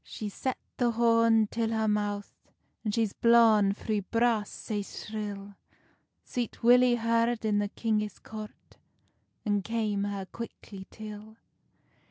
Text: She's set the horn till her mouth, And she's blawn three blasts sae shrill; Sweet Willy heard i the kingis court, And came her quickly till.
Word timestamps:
She's 0.03 0.33
set 0.33 0.57
the 0.77 0.89
horn 0.93 1.45
till 1.45 1.69
her 1.69 1.87
mouth, 1.87 2.33
And 2.83 2.91
she's 2.91 3.13
blawn 3.13 3.71
three 3.71 3.99
blasts 3.99 4.55
sae 4.55 4.81
shrill; 4.81 5.53
Sweet 6.23 6.63
Willy 6.63 6.95
heard 6.95 7.29
i 7.45 7.51
the 7.51 7.69
kingis 7.69 8.17
court, 8.23 8.79
And 9.45 9.63
came 9.63 10.05
her 10.05 10.25
quickly 10.25 10.87
till. 10.89 11.37